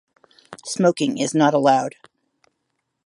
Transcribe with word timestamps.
Smoking 0.65 1.19
is 1.19 1.35
not 1.35 1.53
allowed. 1.53 1.93